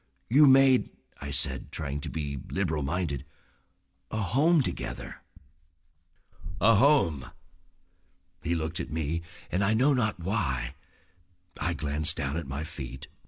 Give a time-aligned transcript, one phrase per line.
[0.31, 3.23] "You made," I said, trying to be liberal minded,
[4.09, 5.21] "a home together."
[6.59, 7.29] "A home!"
[8.41, 10.73] He looked at me, and, I know not why,
[11.59, 13.09] I glanced down at my feet.